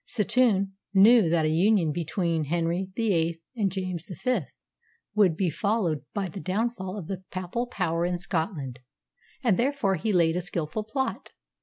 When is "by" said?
6.11-6.27